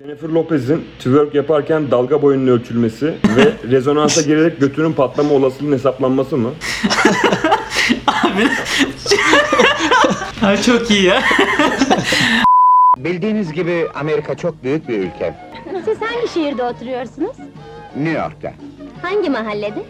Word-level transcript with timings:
Jennifer 0.00 0.28
Lopez'in 0.28 0.84
twerk 0.98 1.34
yaparken 1.34 1.90
dalga 1.90 2.22
boyunun 2.22 2.46
ölçülmesi 2.46 3.06
ve 3.36 3.70
rezonansa 3.70 4.22
girerek 4.22 4.60
götünün 4.60 4.92
patlama 4.92 5.34
olasılığının 5.34 5.72
hesaplanması 5.72 6.36
mı? 6.36 6.50
Ha, 10.40 10.56
çok 10.62 10.90
iyi 10.90 11.04
ya. 11.04 11.22
Bildiğiniz 12.98 13.52
gibi 13.52 13.86
Amerika 13.94 14.36
çok 14.36 14.62
büyük 14.62 14.88
bir 14.88 14.98
ülke. 14.98 15.34
Siz 15.84 15.98
hangi 16.02 16.28
şehirde 16.34 16.62
oturuyorsunuz? 16.64 17.36
New 17.96 18.18
York'ta, 18.18 18.52
Hangi 19.02 19.30
mahallede? 19.30 19.82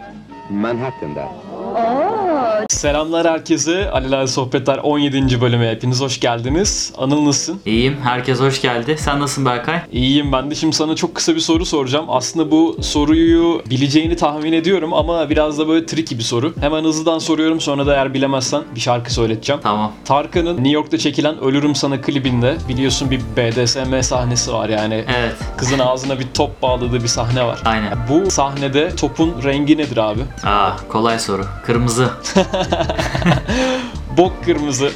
Manhattan'da. 0.50 1.28
Oo, 1.74 2.64
Selamlar 2.70 3.26
herkese. 3.30 3.90
Aliler 3.90 4.26
Sohbetler 4.26 4.78
17. 4.78 5.40
bölüme 5.40 5.70
hepiniz 5.70 6.00
hoş 6.00 6.20
geldiniz. 6.20 6.92
Anıl 6.98 7.24
nasılsın? 7.24 7.60
İyiyim. 7.66 7.96
Herkes 8.04 8.40
hoş 8.40 8.62
geldi. 8.62 8.96
Sen 8.98 9.20
nasılsın 9.20 9.44
Berkay? 9.44 9.80
İyiyim 9.92 10.32
ben 10.32 10.50
de. 10.50 10.54
Şimdi 10.54 10.76
sana 10.76 10.96
çok 10.96 11.14
kısa 11.14 11.34
bir 11.34 11.40
soru 11.40 11.66
soracağım. 11.66 12.04
Aslında 12.08 12.50
bu 12.50 12.76
soruyu 12.82 13.62
bileceğini 13.70 14.16
tahmin 14.16 14.52
ediyorum 14.52 14.94
ama 14.94 15.30
biraz 15.30 15.58
da 15.58 15.68
böyle 15.68 15.86
tricky 15.86 16.18
bir 16.18 16.24
soru. 16.24 16.54
Hemen 16.60 16.84
hızlıdan 16.84 17.18
soruyorum 17.18 17.60
sonra 17.60 17.86
da 17.86 17.94
eğer 17.94 18.14
bilemezsen 18.14 18.62
bir 18.74 18.80
şarkı 18.80 19.12
söyleteceğim. 19.14 19.60
Tamam. 19.62 19.92
Tarkan'ın 20.04 20.56
New 20.56 20.70
York'ta 20.70 20.98
çekilen 20.98 21.38
Ölürüm 21.40 21.74
Sana 21.74 22.00
klibinde 22.00 22.56
biliyorsun 22.68 23.10
bir 23.10 23.20
BDSM 23.36 24.00
sahnesi 24.00 24.52
var 24.52 24.68
yani. 24.68 25.04
Evet. 25.18 25.34
Kızın 25.56 25.78
ağzına 25.78 26.18
bir 26.18 26.26
top 26.34 26.62
bağladığı 26.62 27.02
bir 27.02 27.08
sahne 27.08 27.44
var. 27.44 27.58
Aynen. 27.64 27.98
Bu 28.10 28.30
sahnede 28.30 28.96
topun 28.96 29.34
rengi 29.44 29.78
nedir 29.78 29.96
abi? 29.96 30.20
Aa, 30.44 30.76
kolay 30.88 31.18
soru. 31.18 31.46
Kırmızı. 31.66 32.10
Bok 34.16 34.44
kırmızı. 34.44 34.90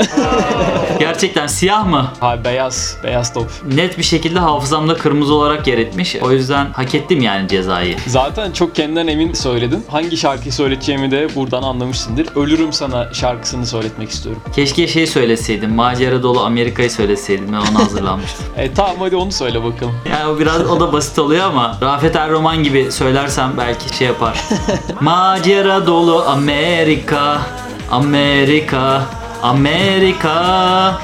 Gerçekten 0.98 1.46
siyah 1.46 1.86
mı? 1.86 2.10
ha 2.20 2.44
beyaz. 2.44 2.96
Beyaz 3.04 3.32
top. 3.34 3.50
Net 3.74 3.98
bir 3.98 4.02
şekilde 4.02 4.38
hafızamda 4.38 4.96
kırmızı 4.96 5.34
olarak 5.34 5.66
yer 5.66 5.78
etmiş. 5.78 6.16
O 6.22 6.30
yüzden 6.30 6.66
hak 6.72 6.94
ettim 6.94 7.20
yani 7.20 7.48
cezayı. 7.48 7.96
Zaten 8.06 8.52
çok 8.52 8.74
kendinden 8.74 9.06
emin 9.06 9.32
söyledin. 9.32 9.84
Hangi 9.90 10.16
şarkıyı 10.16 10.52
söyleteceğimi 10.52 11.10
de 11.10 11.34
buradan 11.34 11.62
anlamışsındır. 11.62 12.28
Ölürüm 12.36 12.72
sana 12.72 13.14
şarkısını 13.14 13.66
söyletmek 13.66 14.10
istiyorum. 14.10 14.42
Keşke 14.54 14.86
şey 14.86 15.06
söyleseydim. 15.06 15.74
Macera 15.74 16.22
dolu 16.22 16.40
Amerika'yı 16.40 16.90
söyleseydim. 16.90 17.46
Ben 17.52 17.72
ona 17.72 17.84
hazırlanmıştım. 17.84 18.44
E 18.56 18.72
tamam 18.74 18.96
hadi 18.98 19.16
onu 19.16 19.32
söyle 19.32 19.64
bakalım. 19.64 19.94
Yani 20.10 20.26
o 20.26 20.38
biraz 20.38 20.70
o 20.70 20.80
da 20.80 20.92
basit 20.92 21.18
oluyor 21.18 21.44
ama 21.46 21.78
Rafet 21.82 22.16
Erroman 22.16 22.62
gibi 22.62 22.92
söylersem 22.92 23.52
belki 23.58 23.96
şey 23.96 24.06
yapar. 24.06 24.44
Macera 25.00 25.86
dolu 25.86 26.24
Amerika, 26.28 27.40
Amerika, 27.90 29.02
Amerika, 29.42 30.34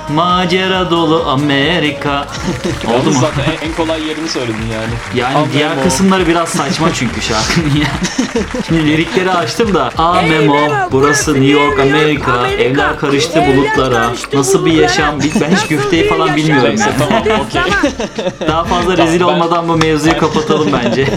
macera 0.08 0.90
dolu 0.90 1.24
Amerika. 1.28 2.26
Oldu 2.88 3.10
mu? 3.10 3.20
zaten 3.20 3.44
en, 3.52 3.68
en 3.68 3.74
kolay 3.74 4.06
yerini 4.08 4.28
söyledin 4.28 4.66
yani. 4.72 4.92
Yani 5.14 5.36
Amemo. 5.36 5.52
diğer 5.52 5.82
kısımları 5.84 6.26
biraz 6.26 6.48
saçma 6.58 6.88
çünkü 6.94 7.22
şarkının 7.22 7.74
ya. 7.76 7.88
Şimdi 8.66 8.86
lirikleri 8.86 9.30
açtım 9.30 9.74
da 9.74 9.90
A 9.98 10.22
Memo, 10.22 10.58
burası 10.92 11.34
New 11.34 11.50
York 11.62 11.80
Amerika, 11.80 12.48
evler 12.48 12.98
karıştı 12.98 13.42
bulutlara, 13.46 14.10
nasıl 14.32 14.66
bir 14.66 14.72
yaşam, 14.72 15.20
ben 15.40 15.50
hiç 15.56 15.68
güfteyi 15.68 16.08
falan 16.08 16.36
bilmiyorum 16.36 16.74
yani. 16.78 16.92
tamam 16.98 17.40
okey. 17.40 17.62
Daha 18.48 18.64
fazla 18.64 18.96
rezil 18.96 19.20
olmadan 19.20 19.68
bu 19.68 19.76
mevzuyu 19.76 20.18
kapatalım 20.18 20.68
bence. 20.72 21.08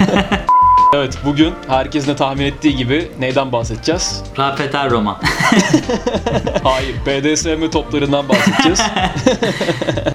Evet 0.93 1.17
bugün 1.25 1.53
herkesin 1.67 2.07
de 2.11 2.15
tahmin 2.15 2.45
ettiği 2.45 2.75
gibi 2.75 3.11
neyden 3.19 3.51
bahsedeceğiz? 3.51 4.23
Rafet 4.39 4.75
Erroman. 4.75 5.17
Hayır 6.63 6.95
BDSM 7.05 7.69
toplarından 7.71 8.29
bahsedeceğiz. 8.29 8.81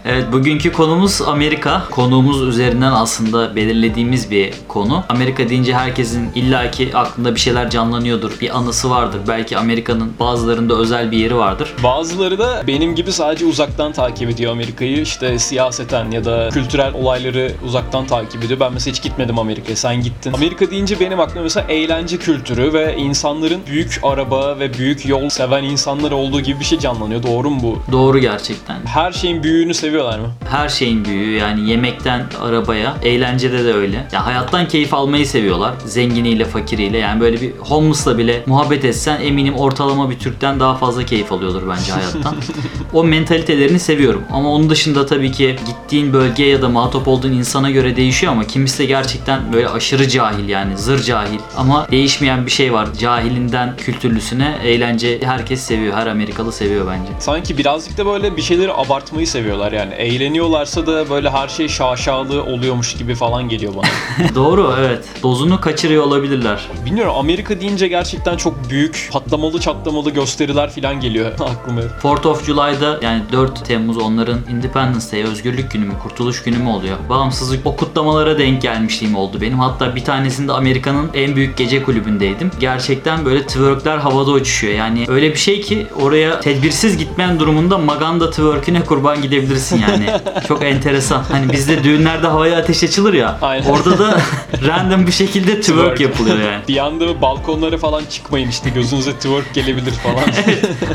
Evet 0.04 0.32
bugünkü 0.32 0.72
konumuz 0.72 1.22
Amerika. 1.22 1.82
Konuğumuz 1.90 2.42
üzerinden 2.42 2.92
aslında 2.92 3.56
belirlediğimiz 3.56 4.30
bir 4.30 4.54
konu. 4.68 5.04
Amerika 5.08 5.48
deyince 5.48 5.74
herkesin 5.74 6.30
illaki 6.34 6.96
aklında 6.96 7.34
bir 7.34 7.40
şeyler 7.40 7.70
canlanıyordur. 7.70 8.40
Bir 8.40 8.56
anısı 8.56 8.90
vardır. 8.90 9.20
Belki 9.28 9.58
Amerika'nın 9.58 10.12
bazılarında 10.20 10.74
özel 10.74 11.10
bir 11.10 11.16
yeri 11.16 11.36
vardır. 11.36 11.74
Bazıları 11.82 12.38
da 12.38 12.62
benim 12.66 12.94
gibi 12.94 13.12
sadece 13.12 13.44
uzaktan 13.44 13.92
takip 13.92 14.30
ediyor 14.30 14.52
Amerika'yı. 14.52 15.00
İşte 15.00 15.38
siyaseten 15.38 16.10
ya 16.10 16.24
da 16.24 16.48
kültürel 16.48 16.94
olayları 16.94 17.52
uzaktan 17.64 18.06
takip 18.06 18.44
ediyor. 18.44 18.60
Ben 18.60 18.72
mesela 18.72 18.94
hiç 18.94 19.02
gitmedim 19.02 19.38
Amerika'ya. 19.38 19.76
Sen 19.76 20.02
gittin. 20.02 20.32
Amerika 20.32 20.67
deyince 20.70 21.00
benim 21.00 21.20
aklıma 21.20 21.42
mesela 21.42 21.66
eğlence 21.68 22.16
kültürü 22.16 22.72
ve 22.72 22.96
insanların 22.96 23.60
büyük 23.66 24.00
araba 24.02 24.58
ve 24.58 24.74
büyük 24.74 25.06
yol 25.06 25.28
seven 25.28 25.64
insanlar 25.64 26.10
olduğu 26.10 26.40
gibi 26.40 26.60
bir 26.60 26.64
şey 26.64 26.78
canlanıyor. 26.78 27.22
Doğru 27.22 27.50
mu 27.50 27.58
bu? 27.62 27.92
Doğru 27.92 28.18
gerçekten. 28.18 28.76
Her 28.86 29.12
şeyin 29.12 29.42
büyüğünü 29.42 29.74
seviyorlar 29.74 30.18
mı? 30.18 30.30
Her 30.50 30.68
şeyin 30.68 31.04
büyüğü 31.04 31.36
yani 31.36 31.70
yemekten 31.70 32.26
arabaya, 32.42 32.96
eğlencede 33.02 33.64
de 33.64 33.74
öyle. 33.74 34.06
Ya 34.12 34.26
hayattan 34.26 34.68
keyif 34.68 34.94
almayı 34.94 35.26
seviyorlar. 35.26 35.74
Zenginiyle, 35.86 36.44
fakiriyle. 36.44 36.98
Yani 36.98 37.20
böyle 37.20 37.40
bir 37.40 37.52
homeless'la 37.58 38.18
bile 38.18 38.42
muhabbet 38.46 38.84
etsen 38.84 39.20
eminim 39.20 39.54
ortalama 39.54 40.10
bir 40.10 40.18
Türk'ten 40.18 40.60
daha 40.60 40.74
fazla 40.74 41.04
keyif 41.04 41.32
alıyordur 41.32 41.62
bence 41.68 41.92
hayattan. 41.92 42.36
o 42.92 43.04
mentalitelerini 43.04 43.78
seviyorum. 43.78 44.22
Ama 44.32 44.48
onun 44.50 44.70
dışında 44.70 45.06
tabii 45.06 45.32
ki 45.32 45.56
gittiğin 45.66 46.12
bölgeye 46.12 46.48
ya 46.48 46.62
da 46.62 46.68
muhatap 46.68 47.08
olduğun 47.08 47.32
insana 47.32 47.70
göre 47.70 47.96
değişiyor 47.96 48.32
ama 48.32 48.44
kimisi 48.44 48.78
de 48.78 48.84
gerçekten 48.86 49.52
böyle 49.52 49.68
aşırı 49.68 50.08
cahil 50.08 50.48
yani 50.48 50.78
zır 50.78 51.02
cahil. 51.02 51.38
Ama 51.56 51.86
değişmeyen 51.90 52.46
bir 52.46 52.50
şey 52.50 52.72
var. 52.72 52.88
Cahilinden 52.98 53.76
kültürlüsüne 53.76 54.58
eğlence 54.64 55.18
herkes 55.24 55.60
seviyor. 55.60 55.94
Her 55.94 56.06
Amerikalı 56.06 56.52
seviyor 56.52 56.86
bence. 56.86 57.12
Sanki 57.20 57.58
birazcık 57.58 57.98
da 57.98 58.06
böyle 58.06 58.36
bir 58.36 58.42
şeyleri 58.42 58.72
abartmayı 58.72 59.26
seviyorlar 59.26 59.72
yani. 59.72 59.94
Eğleniyorlarsa 59.94 60.86
da 60.86 61.10
böyle 61.10 61.30
her 61.30 61.48
şey 61.48 61.68
şaşalı 61.68 62.42
oluyormuş 62.42 62.94
gibi 62.96 63.14
falan 63.14 63.48
geliyor 63.48 63.72
bana. 63.76 63.88
Doğru 64.34 64.74
evet. 64.78 65.04
Dozunu 65.22 65.60
kaçırıyor 65.60 66.04
olabilirler. 66.04 66.68
Bilmiyorum 66.86 67.14
Amerika 67.16 67.60
deyince 67.60 67.88
gerçekten 67.88 68.36
çok 68.36 68.70
büyük 68.70 69.08
patlamalı 69.12 69.60
çatlamalı 69.60 70.10
gösteriler 70.10 70.70
falan 70.70 71.00
geliyor 71.00 71.32
aklıma. 71.40 71.80
4th 72.02 72.28
of 72.28 72.46
July'da 72.78 72.98
yani 73.02 73.22
4 73.32 73.64
Temmuz 73.64 73.96
onların 73.96 74.38
Independence 74.50 75.06
Day, 75.12 75.22
özgürlük 75.22 75.70
günü 75.70 75.84
mü, 75.84 75.92
kurtuluş 76.02 76.42
günü 76.42 76.58
mü 76.58 76.68
oluyor? 76.68 76.96
Bağımsızlık 77.08 77.66
o 77.66 77.76
kutlamalara 77.76 78.38
denk 78.38 78.62
gelmişliğim 78.62 79.16
oldu 79.16 79.40
benim. 79.40 79.58
Hatta 79.58 79.96
bir 79.96 80.04
tanesinde 80.04 80.52
Amerika'nın 80.52 81.10
en 81.14 81.36
büyük 81.36 81.56
gece 81.56 81.82
kulübündeydim. 81.82 82.50
Gerçekten 82.60 83.24
böyle 83.24 83.46
twerkler 83.46 83.98
havada 83.98 84.30
uçuşuyor. 84.30 84.74
Yani 84.74 85.04
öyle 85.08 85.30
bir 85.30 85.36
şey 85.36 85.60
ki 85.60 85.86
oraya 86.02 86.40
tedbirsiz 86.40 86.96
gitmeyen 86.98 87.40
durumunda 87.40 87.78
Maganda 87.78 88.30
twerküne 88.30 88.80
kurban 88.84 89.22
gidebilirsin 89.22 89.80
yani. 89.90 90.06
Çok 90.48 90.62
enteresan. 90.64 91.22
Hani 91.32 91.52
bizde 91.52 91.84
düğünlerde 91.84 92.26
havaya 92.26 92.58
ateş 92.58 92.84
açılır 92.84 93.14
ya. 93.14 93.38
Aynen. 93.42 93.70
Orada 93.70 93.98
da 93.98 94.20
random 94.66 95.06
bir 95.06 95.12
şekilde 95.12 95.60
twerk, 95.60 95.78
Twerk. 95.78 96.00
yapılıyor 96.00 96.38
yani. 96.38 96.62
Bir 96.68 96.76
anda 96.86 97.20
balkonlara 97.22 97.78
falan 97.78 98.02
çıkmayın 98.10 98.48
işte 98.48 98.70
gözünüze 98.70 99.12
twerk 99.12 99.54
gelebilir 99.54 99.92
falan. 99.92 100.24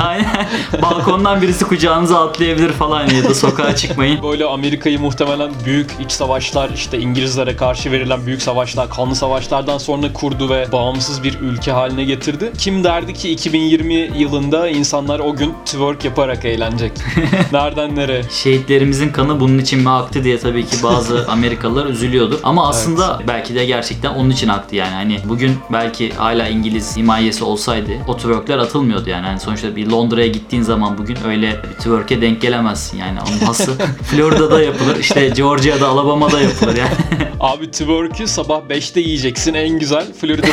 Aynen. 0.00 0.46
Balkondan 0.82 1.42
birisi 1.42 1.64
kucağınıza 1.74 2.28
atlayabilir 2.28 2.72
falan 2.72 3.06
ya 3.08 3.24
da 3.24 3.34
sokağa 3.34 3.76
çıkmayın. 3.76 4.22
Böyle 4.22 4.44
Amerika'yı 4.44 5.00
muhtemelen 5.00 5.52
büyük 5.64 5.90
iç 6.00 6.12
savaşlar 6.12 6.70
işte 6.70 6.98
İngilizlere 6.98 7.56
karşı 7.56 7.92
verilen 7.92 8.26
büyük 8.26 8.42
savaşlar, 8.42 8.90
kanlı 8.90 9.16
savaşlardan 9.16 9.78
sonra 9.78 10.12
kurdu 10.12 10.50
ve 10.50 10.72
bağımsız 10.72 11.22
bir 11.22 11.38
ülke 11.40 11.72
haline 11.72 12.04
getirdi. 12.04 12.52
Kim 12.58 12.84
derdi 12.84 13.14
ki 13.14 13.30
2020 13.30 13.94
yılında 13.94 14.68
insanlar 14.68 15.18
o 15.18 15.36
gün 15.36 15.54
twerk 15.64 16.04
yaparak 16.04 16.44
eğlenecek. 16.44 16.92
Nereden 17.52 17.96
nereye? 17.96 18.22
Şehitlerimizin 18.30 19.08
kanı 19.08 19.40
bunun 19.40 19.58
için 19.58 19.80
mi 19.80 19.90
aktı 19.90 20.24
diye 20.24 20.38
tabii 20.38 20.66
ki 20.66 20.76
bazı 20.82 21.26
Amerikalılar 21.32 21.86
üzülüyordur. 21.86 22.38
Ama 22.42 22.68
aslında 22.68 23.20
belki 23.28 23.54
de 23.54 23.64
gerçekten 23.64 24.14
onun 24.14 24.30
için 24.30 24.48
aktı 24.48 24.76
yani. 24.76 24.94
Hani 24.94 25.18
bugün 25.24 25.58
belki 25.72 26.12
hala 26.12 26.48
İngiliz 26.48 26.96
himayesi 26.96 27.44
olsaydı 27.44 27.92
o 28.08 28.16
twerkler 28.16 28.58
atılmıyordu 28.58 29.10
yani. 29.10 29.26
Hani 29.26 29.40
sonuçta 29.40 29.76
bir 29.76 29.86
Londra'ya 29.90 30.26
gittiğin 30.26 30.62
zaman 30.62 30.98
bugün 30.98 31.16
öyle 31.28 31.63
twerk'e 31.78 32.20
denk 32.20 32.40
gelemezsin 32.40 32.98
yani. 32.98 33.18
Onun 33.28 33.46
hası 33.46 33.72
Florida'da 34.02 34.62
yapılır, 34.62 34.96
işte 34.96 35.28
Georgia'da, 35.28 35.88
Alabama'da 35.88 36.40
yapılır 36.40 36.76
yani. 36.76 36.90
Abi 37.40 37.70
twerk'ü 37.70 38.26
sabah 38.26 38.60
5'te 38.70 39.00
yiyeceksin 39.00 39.54
en 39.54 39.78
güzel 39.78 40.06
Florida'da. 40.20 40.46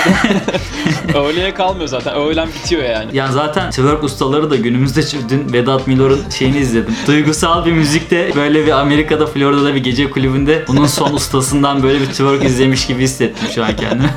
Öğleye 1.20 1.54
kalmıyor 1.54 1.88
zaten. 1.88 2.16
Öğlen 2.16 2.48
bitiyor 2.48 2.84
yani. 2.84 3.18
Ya 3.18 3.32
zaten 3.32 3.70
twerk 3.70 4.04
ustaları 4.04 4.50
da 4.50 4.56
günümüzde 4.56 5.02
dün 5.30 5.54
Vedat 5.54 5.88
Milor'un 5.88 6.22
şeyini 6.38 6.58
izledim. 6.58 6.96
Duygusal 7.08 7.66
bir 7.66 7.72
müzikte 7.72 8.32
böyle 8.36 8.66
bir 8.66 8.72
Amerika'da 8.72 9.28
Florida'da 9.28 9.76
bir 9.76 9.84
gece 9.84 10.10
kulübünde 10.10 10.66
bunun 10.68 10.88
son 10.88 11.14
ustasından 11.14 11.84
böyle 11.84 12.02
bir 12.02 12.06
twerk 12.06 12.44
izlemiş 12.44 12.88
gibi 12.88 13.04
hissettim 13.04 13.48
şu 13.56 13.64
an 13.64 13.76
kendimi. 13.76 14.10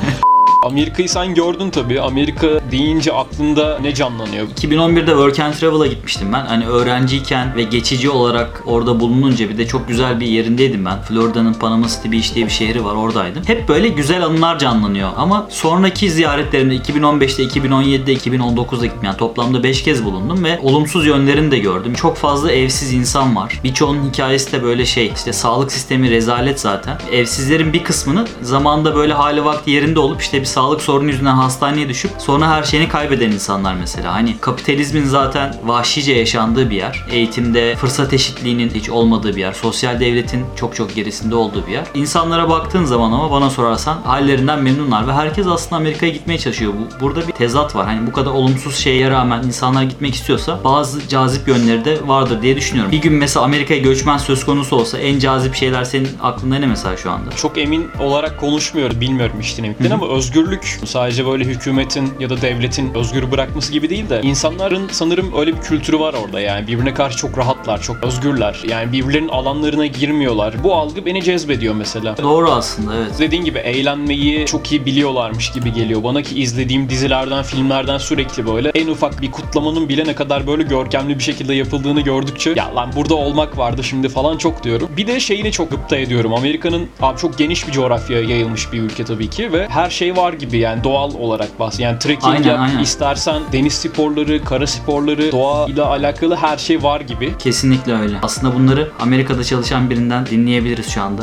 Amerika'yı 0.65 1.09
sen 1.09 1.33
gördün 1.33 1.69
tabii. 1.69 2.01
Amerika 2.01 2.47
deyince 2.71 3.13
aklında 3.13 3.79
ne 3.79 3.93
canlanıyor? 3.93 4.47
2011'de 4.47 5.11
Work 5.11 5.39
and 5.39 5.53
Travel'a 5.53 5.87
gitmiştim 5.87 6.33
ben. 6.33 6.45
Hani 6.45 6.67
öğrenciyken 6.67 7.55
ve 7.55 7.63
geçici 7.63 8.09
olarak 8.09 8.63
orada 8.65 8.99
bulununca 8.99 9.49
bir 9.49 9.57
de 9.57 9.67
çok 9.67 9.87
güzel 9.87 10.19
bir 10.19 10.27
yerindeydim 10.27 10.85
ben. 10.85 11.01
Florida'nın 11.01 11.53
Panama 11.53 11.87
City 11.87 12.11
Beach 12.11 12.35
diye 12.35 12.45
bir 12.45 12.51
şehri 12.51 12.85
var 12.85 12.95
oradaydım. 12.95 13.43
Hep 13.47 13.69
böyle 13.69 13.87
güzel 13.87 14.25
anılar 14.25 14.59
canlanıyor. 14.59 15.09
Ama 15.17 15.47
sonraki 15.49 16.11
ziyaretlerimde 16.11 16.75
2015'te, 16.75 17.43
2017'de, 17.43 18.13
2019'da 18.13 18.85
gittim. 18.85 19.01
Yani 19.03 19.17
toplamda 19.17 19.63
5 19.63 19.83
kez 19.83 20.05
bulundum 20.05 20.43
ve 20.43 20.59
olumsuz 20.63 21.05
yönlerini 21.05 21.51
de 21.51 21.59
gördüm. 21.59 21.93
Çok 21.93 22.17
fazla 22.17 22.51
evsiz 22.51 22.93
insan 22.93 23.35
var. 23.35 23.59
Birçoğunun 23.63 24.09
hikayesi 24.09 24.51
de 24.51 24.63
böyle 24.63 24.85
şey. 24.85 25.11
İşte 25.15 25.33
sağlık 25.33 25.71
sistemi 25.71 26.09
rezalet 26.09 26.59
zaten. 26.59 26.97
Evsizlerin 27.11 27.73
bir 27.73 27.83
kısmını 27.83 28.27
zamanda 28.41 28.95
böyle 28.95 29.13
hali 29.13 29.45
vakti 29.45 29.71
yerinde 29.71 29.99
olup 29.99 30.21
işte 30.21 30.41
bir 30.41 30.54
sağlık 30.55 30.81
sorunu 30.81 31.09
yüzünden 31.09 31.35
hastaneye 31.35 31.89
düşüp 31.89 32.11
sonra 32.17 32.49
her 32.49 32.63
şeyini 32.63 32.89
kaybeden 32.89 33.31
insanlar 33.31 33.73
mesela. 33.73 34.13
Hani 34.13 34.37
kapitalizmin 34.41 35.05
zaten 35.05 35.55
vahşice 35.65 36.13
yaşandığı 36.13 36.69
bir 36.69 36.75
yer. 36.75 37.05
Eğitimde 37.11 37.75
fırsat 37.75 38.13
eşitliğinin 38.13 38.69
hiç 38.69 38.89
olmadığı 38.89 39.35
bir 39.35 39.41
yer. 39.41 39.53
Sosyal 39.53 39.99
devletin 39.99 40.45
çok 40.55 40.75
çok 40.75 40.95
gerisinde 40.95 41.35
olduğu 41.35 41.67
bir 41.67 41.71
yer. 41.71 41.85
İnsanlara 41.93 42.49
baktığın 42.49 42.85
zaman 42.85 43.11
ama 43.11 43.31
bana 43.31 43.49
sorarsan 43.49 44.01
hallerinden 44.01 44.63
memnunlar 44.63 45.07
ve 45.07 45.13
herkes 45.13 45.47
aslında 45.47 45.75
Amerika'ya 45.75 46.11
gitmeye 46.11 46.37
çalışıyor. 46.37 46.73
Bu, 46.73 47.01
burada 47.01 47.27
bir 47.27 47.33
tezat 47.33 47.75
var. 47.75 47.85
Hani 47.85 48.07
bu 48.07 48.11
kadar 48.11 48.31
olumsuz 48.31 48.75
şeye 48.75 49.11
rağmen 49.11 49.43
insanlar 49.43 49.83
gitmek 49.83 50.15
istiyorsa 50.15 50.59
bazı 50.63 51.07
cazip 51.07 51.47
yönleri 51.47 51.85
de 51.85 52.07
vardır 52.07 52.41
diye 52.41 52.55
düşünüyorum. 52.55 52.91
Bir 52.91 53.01
gün 53.01 53.13
mesela 53.13 53.45
Amerika'ya 53.45 53.79
göçmen 53.79 54.17
söz 54.17 54.45
konusu 54.45 54.75
olsa 54.75 54.97
en 54.97 55.19
cazip 55.19 55.55
şeyler 55.55 55.83
senin 55.83 56.09
aklında 56.21 56.55
ne 56.55 56.65
mesela 56.65 56.97
şu 56.97 57.11
anda? 57.11 57.31
Çok 57.31 57.57
emin 57.57 57.87
olarak 57.99 58.39
konuşmuyorum. 58.39 59.01
Bilmiyorum 59.01 59.39
işten 59.39 59.63
emekten 59.63 59.91
ama 59.91 60.05
özgürlük 60.45 60.79
sadece 60.85 61.25
böyle 61.25 61.43
hükümetin 61.43 62.13
ya 62.19 62.29
da 62.29 62.41
devletin 62.41 62.93
özgür 62.93 63.31
bırakması 63.31 63.71
gibi 63.71 63.89
değil 63.89 64.09
de 64.09 64.21
insanların 64.23 64.87
sanırım 64.91 65.31
öyle 65.37 65.53
bir 65.53 65.61
kültürü 65.61 65.99
var 65.99 66.15
orada 66.25 66.39
yani 66.39 66.67
birbirine 66.67 66.93
karşı 66.93 67.17
çok 67.17 67.37
rahatlar, 67.37 67.81
çok 67.81 68.03
özgürler. 68.03 68.63
Yani 68.69 68.91
birbirlerinin 68.91 69.29
alanlarına 69.29 69.85
girmiyorlar. 69.85 70.63
Bu 70.63 70.75
algı 70.75 71.05
beni 71.05 71.23
cezbediyor 71.23 71.75
mesela. 71.75 72.17
Doğru 72.17 72.51
aslında 72.51 72.95
evet. 72.95 73.19
Dediğin 73.19 73.45
gibi 73.45 73.57
eğlenmeyi 73.57 74.45
çok 74.45 74.71
iyi 74.71 74.85
biliyorlarmış 74.85 75.51
gibi 75.51 75.73
geliyor 75.73 76.03
bana 76.03 76.21
ki 76.21 76.41
izlediğim 76.41 76.89
dizilerden, 76.89 77.43
filmlerden 77.43 77.97
sürekli 77.97 78.47
böyle 78.47 78.69
en 78.69 78.87
ufak 78.87 79.21
bir 79.21 79.31
kutlamanın 79.31 79.89
bile 79.89 80.05
ne 80.05 80.15
kadar 80.15 80.47
böyle 80.47 80.63
görkemli 80.63 81.17
bir 81.17 81.23
şekilde 81.23 81.53
yapıldığını 81.53 82.01
gördükçe 82.01 82.53
ya 82.55 82.75
lan 82.75 82.91
burada 82.95 83.15
olmak 83.15 83.57
vardı 83.57 83.83
şimdi 83.83 84.09
falan 84.09 84.37
çok 84.37 84.63
diyorum. 84.63 84.89
Bir 84.97 85.07
de 85.07 85.19
şeyini 85.19 85.51
çok 85.51 85.71
gıpta 85.71 85.97
ediyorum. 85.97 86.33
Amerika'nın 86.33 86.87
abi 87.01 87.17
çok 87.19 87.37
geniş 87.37 87.67
bir 87.67 87.71
coğrafyaya 87.71 88.23
yayılmış 88.23 88.73
bir 88.73 88.81
ülke 88.81 89.05
tabii 89.05 89.29
ki 89.29 89.53
ve 89.53 89.67
her 89.69 89.89
şey 89.89 90.17
var 90.17 90.24
gibi 90.33 90.57
yani 90.57 90.83
doğal 90.83 91.13
olarak 91.13 91.59
bahs. 91.59 91.79
Yani 91.79 91.99
trekking 91.99 92.33
Aynen, 92.35 92.49
yap, 92.49 92.59
aynen. 92.59 92.79
istersen 92.79 93.41
deniz 93.51 93.73
sporları, 93.73 94.43
kara 94.43 94.67
sporları, 94.67 95.31
doğa 95.31 95.65
ile 95.67 95.81
alakalı 95.81 96.35
her 96.35 96.57
şey 96.57 96.83
var 96.83 97.01
gibi. 97.01 97.37
Kesinlikle 97.37 97.93
öyle. 97.93 98.17
Aslında 98.21 98.55
bunları 98.55 98.91
Amerika'da 98.99 99.43
çalışan 99.43 99.89
birinden 99.89 100.25
dinleyebiliriz 100.25 100.89
şu 100.89 101.01
anda. 101.01 101.21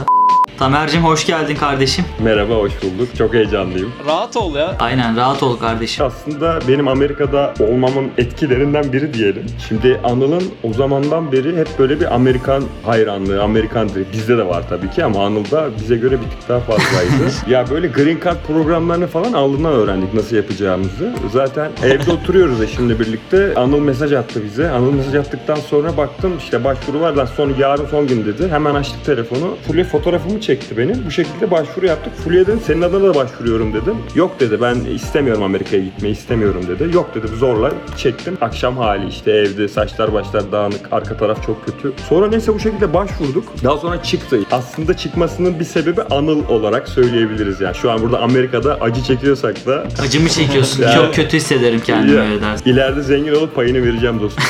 Tamer'cim 0.62 1.04
hoş 1.04 1.26
geldin 1.26 1.56
kardeşim. 1.56 2.04
Merhaba, 2.20 2.54
hoş 2.54 2.72
bulduk. 2.82 3.16
Çok 3.18 3.34
heyecanlıyım. 3.34 3.92
Rahat 4.06 4.36
ol 4.36 4.56
ya. 4.56 4.76
Aynen 4.80 5.16
rahat 5.16 5.42
ol 5.42 5.56
kardeşim. 5.56 6.06
Aslında 6.06 6.58
benim 6.68 6.88
Amerika'da 6.88 7.54
olmamın 7.60 8.10
etkilerinden 8.18 8.92
biri 8.92 9.14
diyelim. 9.14 9.46
Şimdi 9.68 10.00
Anıl'ın 10.04 10.42
o 10.62 10.72
zamandan 10.72 11.32
beri 11.32 11.56
hep 11.56 11.68
böyle 11.78 12.00
bir 12.00 12.14
Amerikan 12.14 12.62
hayranlığı, 12.84 13.42
Amerikan 13.42 13.88
dili. 13.88 14.04
Bizde 14.12 14.38
de 14.38 14.46
var 14.46 14.64
tabii 14.68 14.90
ki 14.90 15.04
ama 15.04 15.26
Anıl'da 15.26 15.68
bize 15.80 15.96
göre 15.96 16.12
bir 16.12 16.30
tık 16.40 16.48
daha 16.48 16.60
fazlaydı. 16.60 17.32
ya 17.50 17.70
böyle 17.70 17.86
Green 17.86 18.18
Card 18.24 18.46
programlarını 18.46 19.06
falan 19.06 19.32
Anıl'dan 19.32 19.72
öğrendik 19.72 20.14
nasıl 20.14 20.36
yapacağımızı. 20.36 21.12
Zaten 21.32 21.70
evde 21.84 22.12
oturuyoruz 22.12 22.62
eşimle 22.62 23.00
birlikte. 23.00 23.54
Anıl 23.56 23.80
mesaj 23.80 24.12
attı 24.12 24.44
bize. 24.44 24.70
Anıl 24.70 24.92
mesaj 24.92 25.14
attıktan 25.14 25.56
sonra 25.56 25.96
baktım 25.96 26.32
işte 26.38 26.64
başvuru 26.64 27.00
var 27.00 27.12
lan 27.12 27.26
son 27.36 27.52
yarın 27.58 27.86
son 27.86 28.06
gün 28.06 28.24
dedi. 28.24 28.48
Hemen 28.48 28.74
açtık 28.74 29.04
telefonu. 29.04 29.56
Fulya 29.66 29.84
fotoğrafımı 29.84 30.40
çekti 30.40 30.51
benim. 30.78 31.02
Bu 31.06 31.10
şekilde 31.10 31.50
başvuru 31.50 31.86
yaptık. 31.86 32.12
Fulya 32.24 32.40
dedim 32.46 32.60
senin 32.66 32.82
adına 32.82 33.08
da 33.08 33.14
başvuruyorum 33.14 33.72
dedim. 33.74 33.94
Yok 34.14 34.40
dedi 34.40 34.60
ben 34.60 34.74
istemiyorum 34.74 35.42
Amerika'ya 35.42 35.82
gitmeyi 35.82 36.12
istemiyorum 36.14 36.62
dedi. 36.68 36.94
Yok 36.96 37.10
dedi 37.14 37.26
zorla 37.26 37.70
çektim. 37.96 38.38
Akşam 38.40 38.76
hali 38.76 39.08
işte 39.08 39.30
evde 39.30 39.68
saçlar 39.68 40.12
başlar 40.12 40.52
dağınık. 40.52 40.80
Arka 40.92 41.16
taraf 41.16 41.46
çok 41.46 41.66
kötü. 41.66 41.92
Sonra 42.08 42.28
neyse 42.28 42.54
bu 42.54 42.58
şekilde 42.60 42.94
başvurduk. 42.94 43.44
Daha 43.64 43.76
sonra 43.76 44.02
çıktı. 44.02 44.38
Aslında 44.50 44.96
çıkmasının 44.96 45.60
bir 45.60 45.64
sebebi 45.64 46.02
Anıl 46.02 46.48
olarak 46.48 46.88
söyleyebiliriz 46.88 47.60
yani. 47.60 47.74
Şu 47.76 47.90
an 47.90 48.02
burada 48.02 48.20
Amerika'da 48.20 48.74
acı 48.80 49.02
çekiyorsak 49.02 49.66
da 49.66 49.84
Acımı 50.02 50.28
çekiyorsun. 50.28 50.82
Yani- 50.82 50.94
Çok 50.94 51.14
kötü 51.14 51.36
hissederim 51.36 51.80
kendimi 51.84 52.16
Ya, 52.16 52.22
öyle 52.22 52.40
dersin. 52.42 52.70
ileride 52.70 53.02
zengin 53.02 53.34
olup 53.34 53.54
payını 53.54 53.84
vereceğim 53.86 54.20
dostum. 54.20 54.44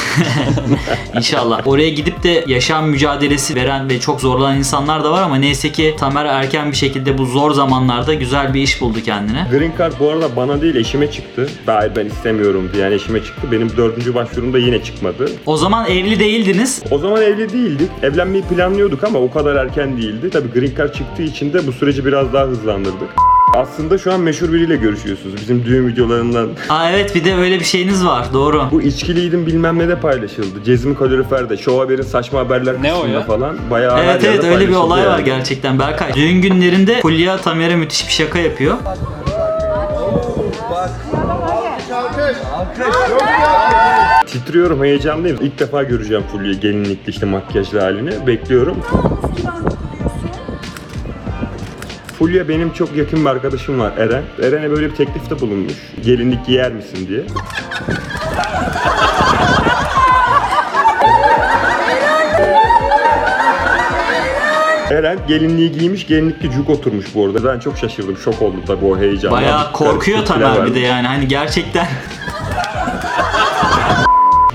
İnşallah. 1.16 1.66
Oraya 1.66 1.90
gidip 1.90 2.22
de 2.22 2.44
yaşam 2.46 2.88
mücadelesi 2.88 3.54
veren 3.56 3.88
ve 3.88 4.00
çok 4.00 4.20
zorlanan 4.20 4.58
insanlar 4.58 5.04
da 5.04 5.10
var 5.12 5.22
ama 5.22 5.36
neyse 5.36 5.72
ki 5.72 5.81
Tamer 5.90 6.24
erken 6.24 6.70
bir 6.70 6.76
şekilde 6.76 7.18
bu 7.18 7.26
zor 7.26 7.50
zamanlarda 7.50 8.14
güzel 8.14 8.54
bir 8.54 8.62
iş 8.62 8.80
buldu 8.80 8.98
kendine. 9.04 9.46
Green 9.50 9.72
Card 9.78 9.92
bu 10.00 10.10
arada 10.10 10.36
bana 10.36 10.62
değil 10.62 10.74
eşime 10.76 11.10
çıktı. 11.10 11.48
Hayır 11.66 11.92
ben 11.96 12.06
istemiyorum 12.06 12.70
diye 12.72 12.82
yani 12.82 12.94
eşime 12.94 13.24
çıktı. 13.24 13.48
Benim 13.52 13.76
dördüncü 13.76 14.14
başvurumda 14.14 14.58
yine 14.58 14.82
çıkmadı. 14.82 15.30
O 15.46 15.56
zaman 15.56 15.86
evli 15.86 16.18
değildiniz. 16.18 16.82
O 16.90 16.98
zaman 16.98 17.22
evli 17.22 17.52
değildik. 17.52 17.90
Evlenmeyi 18.02 18.42
planlıyorduk 18.44 19.04
ama 19.04 19.18
o 19.18 19.30
kadar 19.30 19.56
erken 19.56 19.96
değildi. 19.96 20.30
Tabii 20.30 20.60
Green 20.60 20.74
Card 20.78 20.94
çıktığı 20.94 21.22
için 21.22 21.52
de 21.52 21.66
bu 21.66 21.72
süreci 21.72 22.04
biraz 22.04 22.32
daha 22.32 22.44
hızlandırdık. 22.44 23.31
Aslında 23.54 23.98
şu 23.98 24.12
an 24.12 24.20
meşhur 24.20 24.52
biriyle 24.52 24.76
görüşüyorsunuz. 24.76 25.36
Bizim 25.36 25.64
düğün 25.64 25.86
videolarından. 25.88 26.48
Aa 26.68 26.90
evet 26.90 27.14
bir 27.14 27.24
de 27.24 27.34
öyle 27.36 27.60
bir 27.60 27.64
şeyiniz 27.64 28.06
var. 28.06 28.26
Doğru. 28.32 28.64
Bu 28.70 28.82
içkiliydim 28.82 29.46
bilmem 29.46 29.78
ne 29.78 29.88
de 29.88 30.00
paylaşıldı. 30.00 30.64
Cezmi 30.64 30.94
Kalorifer'de, 30.94 31.56
Show 31.56 31.80
Haber'in 31.82 32.02
saçma 32.02 32.38
haberler 32.40 32.82
Ne 32.82 32.92
o 32.94 32.96
kısmında 32.96 33.18
ya? 33.18 33.24
falan. 33.24 33.56
Bayağı 33.70 33.96
her 33.96 34.04
Evet 34.04 34.22
yerde 34.22 34.36
evet 34.36 34.44
öyle 34.44 34.54
bir 34.54 34.58
paylaşıldı 34.58 34.78
olay 34.78 35.06
var 35.06 35.10
yani. 35.18 35.24
gerçekten 35.24 35.78
Berkay. 35.78 36.14
Düğün 36.14 36.42
günlerinde 36.42 37.00
Fulya 37.00 37.36
Tamer'e 37.36 37.76
müthiş 37.76 38.06
bir 38.08 38.12
şaka 38.12 38.38
yapıyor. 38.38 38.74
Titriyorum, 44.26 44.84
heyecanlıyım. 44.84 45.38
İlk 45.40 45.58
defa 45.58 45.82
göreceğim 45.82 46.22
Fulya'yı 46.32 46.60
gelinlikli 46.60 47.10
işte 47.10 47.26
makyajlı 47.26 47.80
halini. 47.80 48.26
Bekliyorum. 48.26 48.76
Fulya 52.22 52.48
benim 52.48 52.72
çok 52.72 52.96
yakın 52.96 53.24
bir 53.24 53.30
arkadaşım 53.30 53.78
var 53.80 53.92
Eren. 53.98 54.22
Eren'e 54.42 54.70
böyle 54.70 54.90
bir 54.90 54.94
teklifte 54.94 55.40
bulunmuş. 55.40 55.72
Gelinlik 56.04 56.46
giyer 56.46 56.72
misin 56.72 57.08
diye. 57.08 57.20
Eren 64.90 65.18
gelinliği 65.28 65.72
giymiş, 65.72 66.06
gelinlikli 66.06 66.50
cuk 66.50 66.70
oturmuş 66.70 67.06
bu 67.14 67.26
arada. 67.26 67.44
Ben 67.44 67.58
çok 67.58 67.78
şaşırdım, 67.78 68.16
şok 68.16 68.42
oldum 68.42 68.62
tabii 68.66 68.84
o 68.84 68.98
heyecandan. 68.98 69.42
Bayağı 69.42 69.72
korkuyor 69.72 70.24
Tamer 70.24 70.66
bir 70.66 70.74
de 70.74 70.80
yani 70.80 71.06
hani 71.06 71.28
gerçekten 71.28 71.86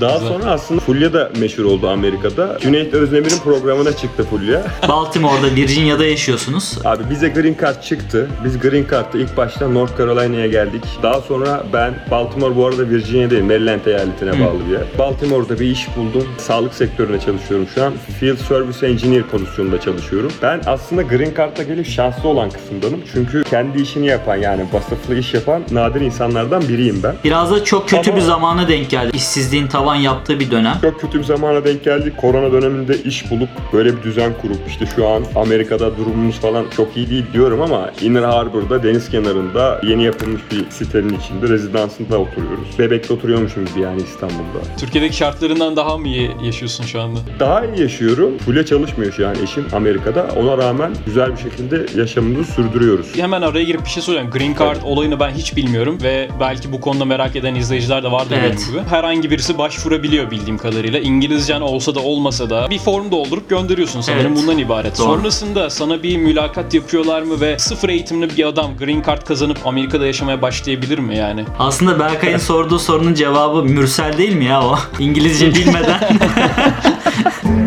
Daha 0.02 0.20
sonra 0.20 0.52
aslında 0.52 0.80
Fulya 0.82 1.14
da 1.14 1.32
meşhur 1.40 1.64
oldu 1.64 1.90
Amerika'da. 1.90 2.58
Cüneyt 2.62 2.94
Özdemir'in 2.94 3.38
programına 3.44 3.94
çıktı 3.94 4.24
Fulya. 4.30 4.64
Baltimore'da 4.88 5.56
Virginia'da 5.56 6.06
yaşıyorsunuz. 6.06 6.78
Abi 6.86 7.04
bize 7.10 7.28
Green 7.30 7.56
Card 7.62 7.82
çıktı. 7.82 8.28
Biz 8.46 8.60
Green 8.60 8.86
Card'da 8.92 9.18
ilk 9.18 9.38
başta 9.38 9.68
North 9.70 9.98
Carolina'ya 9.98 10.48
geldik. 10.48 10.84
Daha 11.04 11.22
sonra 11.22 11.64
ben 11.74 11.94
Baltimore 12.12 12.56
bu 12.56 12.68
arada 12.68 12.90
Virginia 12.90 13.30
değil, 13.30 13.44
Maryland 13.44 13.86
eyaletine 13.86 14.32
bağlı 14.32 14.60
bir 14.68 14.72
yer. 14.74 14.82
Baltimore'da 15.00 15.60
bir 15.60 15.66
iş 15.66 15.88
buldum. 15.98 16.28
Sağlık 16.38 16.74
sektöründe 16.74 17.20
çalışıyorum 17.20 17.68
şu 17.76 17.84
an. 17.86 17.94
Field 18.20 18.38
Service 18.38 18.88
Engineer 18.88 19.24
pozisyonunda 19.24 19.82
çalışıyorum. 19.82 20.32
Ben 20.42 20.62
aslında 20.66 21.02
Green 21.02 21.34
Card'da 21.38 21.64
gelip 21.64 21.88
şanslı 21.88 22.30
olan 22.30 22.50
kısımdanım. 22.50 23.00
Çünkü 23.14 23.44
kendi 23.44 23.82
işini 23.82 24.08
yapan 24.08 24.36
yani 24.36 24.66
vasıflı 24.74 25.16
iş 25.18 25.34
yapan 25.34 25.62
nadir 25.72 26.02
insanlardan 26.02 26.62
biriyim 26.70 27.00
ben. 27.04 27.16
Biraz 27.24 27.52
da 27.52 27.64
çok 27.64 27.90
kötü 27.90 28.10
Ama- 28.10 28.20
bir 28.20 28.26
zamana 28.26 28.68
denk 28.68 28.90
geldi. 28.90 29.12
İşsizliğin 29.18 29.68
tavan 29.88 29.96
yaptığı 29.96 30.40
bir 30.40 30.52
dönem. 30.52 30.78
Çok 30.82 31.02
kötü 31.02 31.20
bir 31.20 31.24
zamana 31.24 31.66
denk 31.66 31.84
geldik. 31.84 32.18
Korona 32.18 32.52
döneminde 32.52 33.04
iş 33.04 33.32
bulup 33.32 33.50
böyle 33.74 33.98
bir 33.98 34.04
düzen 34.04 34.34
kurup 34.42 34.58
işte 34.68 34.86
şu 34.96 35.08
an 35.08 35.24
Amerika'da 35.36 35.98
durumumuz 35.98 36.36
falan 36.36 36.66
çok 36.76 36.98
iyi 36.98 37.10
değil 37.10 37.26
diyorum 37.34 37.62
ama 37.62 37.92
Inner 38.02 38.24
Harbor'da 38.24 38.84
deniz 38.84 39.10
kenarında 39.10 39.82
yeni 39.84 40.04
yapılmış 40.04 40.42
bir 40.52 40.70
sitenin 40.70 41.20
içinde 41.20 41.54
rezidansında 41.54 42.18
oturuyoruz. 42.20 42.80
Bebek'te 42.80 43.14
oturuyormuşum 43.14 43.66
gibi 43.66 43.80
yani 43.80 44.02
İstanbul'da. 44.02 44.76
Türkiye'deki 44.80 45.16
şartlarından 45.16 45.76
daha 45.76 45.98
mı 45.98 46.08
iyi 46.08 46.32
yaşıyorsun 46.44 46.84
şu 46.84 47.02
anda? 47.02 47.20
Daha 47.40 47.66
iyi 47.66 47.82
yaşıyorum. 47.82 48.38
Full'e 48.38 48.66
çalışmıyor 48.66 49.12
şu 49.14 49.28
an 49.28 49.36
eşim 49.44 49.66
Amerika'da. 49.74 50.28
Ona 50.40 50.58
rağmen 50.58 50.92
güzel 51.06 51.32
bir 51.32 51.38
şekilde 51.38 52.00
yaşamımızı 52.00 52.52
sürdürüyoruz. 52.52 53.08
Hemen 53.18 53.42
araya 53.42 53.64
girip 53.64 53.86
bir 53.86 53.90
şey 53.90 54.04
soracağım. 54.04 54.30
Green 54.32 54.56
Card 54.60 54.78
olayını 54.84 55.20
ben 55.20 55.30
hiç 55.32 55.56
bilmiyorum 55.56 55.98
ve 56.04 56.30
belki 56.40 56.72
bu 56.72 56.82
konuda 56.82 57.06
merak 57.06 57.36
eden 57.36 57.56
izleyiciler 57.56 58.04
de 58.04 58.12
vardır 58.12 58.36
Evet. 58.40 58.58
benim 58.68 58.72
gibi. 58.84 58.90
Herhangi 58.90 59.32
birisi 59.32 59.58
başvuruyor 59.58 59.77
başvurabiliyor 59.78 60.32
bildiğim 60.32 60.58
kadarıyla. 60.58 61.00
İngilizcen 61.00 61.62
olsa 61.62 61.96
da 61.96 62.00
olmasa 62.00 62.50
da 62.50 62.68
bir 62.70 62.80
form 62.80 63.12
doldurup 63.12 63.50
gönderiyorsun 63.50 64.02
sanırım 64.02 64.32
Evet. 64.34 64.42
bundan 64.42 64.58
ibaret. 64.58 64.98
Doğru. 65.00 65.06
Sonrasında 65.08 65.70
sana 65.70 66.04
bir 66.04 66.18
mülakat 66.18 66.74
yapıyorlar 66.74 67.22
mı 67.22 67.42
ve 67.42 67.60
sıfır 67.60 67.90
eğitimli 67.90 68.38
bir 68.38 68.48
adam 68.48 68.78
green 68.80 69.04
card 69.08 69.22
kazanıp 69.22 69.58
Amerika'da 69.68 70.06
yaşamaya 70.06 70.42
başlayabilir 70.42 71.00
mi 71.00 71.18
yani? 71.18 71.46
Aslında 71.60 72.00
Berkay'ın 72.00 72.38
sorduğu 72.38 72.80
sorunun 72.80 73.14
cevabı 73.14 73.64
Mürsel 73.64 74.18
değil 74.18 74.36
mi 74.36 74.46
ya 74.46 74.64
o? 74.64 74.78
İngilizce 75.00 75.54
bilmeden. 75.56 76.00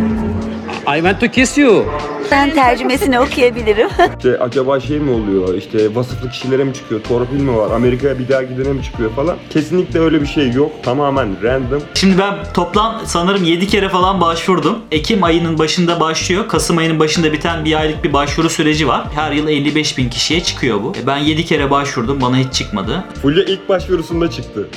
I 0.91 0.95
want 0.95 1.21
to 1.21 1.29
kiss 1.29 1.59
you. 1.59 1.85
Ben 2.31 2.55
tercümesini 2.55 3.21
okuyabilirim. 3.21 3.89
İşte 4.17 4.39
acaba 4.39 4.81
şey 4.81 4.99
mi 4.99 5.11
oluyor? 5.11 5.55
İşte 5.55 5.95
vasıflı 5.95 6.31
kişilere 6.31 6.65
mi 6.65 6.75
çıkıyor? 6.75 7.01
Torpil 7.03 7.41
mi 7.41 7.57
var? 7.57 7.71
Amerika'ya 7.71 8.19
bir 8.19 8.29
daha 8.29 8.43
gidene 8.43 8.73
mi 8.73 8.83
çıkıyor 8.83 9.11
falan? 9.11 9.37
Kesinlikle 9.51 10.01
öyle 10.01 10.21
bir 10.21 10.27
şey 10.27 10.51
yok. 10.53 10.73
Tamamen 10.83 11.43
random. 11.43 11.83
Şimdi 11.95 12.19
ben 12.19 12.35
toplam 12.55 13.01
sanırım 13.05 13.45
7 13.45 13.67
kere 13.67 13.89
falan 13.89 14.21
başvurdum. 14.21 14.79
Ekim 14.93 15.25
ayının 15.25 15.59
başında 15.59 16.01
başlıyor. 16.01 16.49
Kasım 16.49 16.79
ayının 16.79 16.99
başında 16.99 17.33
biten 17.33 17.65
bir 17.65 17.79
aylık 17.81 18.05
bir 18.05 18.13
başvuru 18.13 18.51
süreci 18.51 18.89
var. 18.89 19.07
Her 19.15 19.33
yıl 19.33 19.49
55 19.49 19.99
bin 19.99 20.09
kişiye 20.09 20.43
çıkıyor 20.43 20.83
bu. 20.83 20.93
E, 21.03 21.07
Ben 21.07 21.19
7 21.19 21.45
kere 21.45 21.71
başvurdum. 21.71 22.21
Bana 22.21 22.37
hiç 22.37 22.53
çıkmadı. 22.53 23.05
Fulya 23.23 23.45
ilk 23.45 23.69
başvurusunda 23.69 24.31
çıktı. 24.31 24.69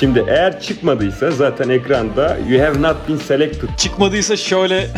Şimdi 0.00 0.24
eğer 0.28 0.60
çıkmadıysa 0.60 1.30
zaten 1.30 1.68
ekranda 1.68 2.38
you 2.48 2.62
have 2.66 2.82
not 2.82 3.08
been 3.08 3.16
selected. 3.16 3.68
Çıkmadıysa 3.76 4.36
şöyle 4.36 4.88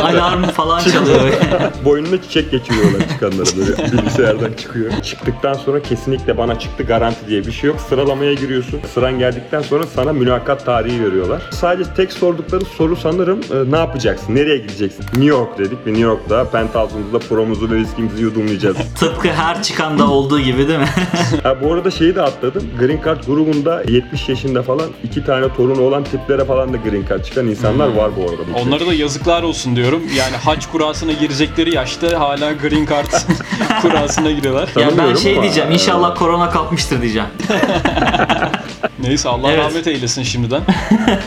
Alarm 0.00 0.42
falan 0.42 0.80
çalıyor. 0.80 1.20
Boynuna 1.84 2.22
çiçek 2.22 2.50
geçiriyorlar 2.50 3.08
çıkanlara 3.08 3.46
böyle 3.56 3.92
bilgisayardan 3.92 4.52
çıkıyor. 4.52 4.92
Çıktıktan 5.02 5.54
sonra 5.54 5.82
kesinlikle 5.82 6.38
bana 6.38 6.58
çıktı 6.58 6.82
garanti 6.82 7.28
diye 7.28 7.46
bir 7.46 7.52
şey 7.52 7.68
yok. 7.68 7.80
Sıralamaya 7.88 8.34
giriyorsun. 8.34 8.80
Sıran 8.94 9.18
geldikten 9.18 9.62
sonra 9.62 9.84
sana 9.94 10.12
mülakat 10.12 10.64
tarihi 10.64 11.04
veriyorlar. 11.04 11.42
Sadece 11.50 11.94
tek 11.94 12.12
sordukları 12.12 12.64
soru 12.64 12.96
sanırım 12.96 13.40
e, 13.40 13.72
ne 13.72 13.78
yapacaksın? 13.78 14.34
Nereye 14.34 14.56
gideceksin? 14.56 15.04
New 15.04 15.24
York 15.24 15.58
dedik 15.58 15.86
ve 15.86 15.90
New 15.90 16.06
York'ta 16.06 16.50
penthouse'umuzda 16.50 17.18
promuzu 17.18 17.70
ve 17.70 17.76
viskimizi 17.76 18.22
yudumlayacağız. 18.22 18.76
Tıpkı 19.00 19.28
her 19.28 19.62
çıkanda 19.62 20.10
olduğu 20.10 20.40
gibi 20.40 20.68
değil 20.68 20.78
mi? 20.78 20.88
ha, 21.42 21.56
bu 21.62 21.72
arada 21.72 21.90
şeyi 21.90 22.14
de 22.14 22.22
atladım. 22.22 22.62
Green 22.78 23.00
Card 23.04 23.28
grubunda 23.38 23.82
70 23.88 24.28
yaşında 24.28 24.62
falan 24.62 24.86
iki 25.04 25.24
tane 25.24 25.54
torunu 25.56 25.82
olan 25.82 26.04
tiplere 26.04 26.44
falan 26.44 26.72
da 26.72 26.76
Green 26.76 27.04
Card 27.08 27.24
çıkan 27.24 27.46
insanlar 27.46 27.88
var 27.88 28.10
bu 28.16 28.22
arada. 28.30 28.42
Bu 28.54 28.60
onlara 28.60 28.86
da 28.86 28.94
yazıklar 28.94 29.42
olsun 29.42 29.76
diyorum. 29.76 30.02
Yani 30.16 30.36
haç 30.36 30.66
kurasına 30.66 31.12
girecekleri 31.12 31.74
yaşta 31.74 32.20
hala 32.20 32.52
green 32.52 32.86
card 32.86 33.06
kurasına 33.82 34.30
giriyorlar. 34.30 34.68
ya 34.68 34.74
ben 34.76 34.84
Tanımıyorum 34.84 35.18
şey 35.18 35.32
ama- 35.32 35.42
diyeceğim. 35.42 35.70
İnşallah 35.70 36.14
korona 36.16 36.50
kapmıştır 36.50 37.02
diyeceğim. 37.02 37.28
Neyse 39.02 39.28
Allah 39.28 39.52
Evet. 39.52 39.64
rahmet 39.64 39.86
eylesin 39.86 40.22
şimdiden. 40.22 40.62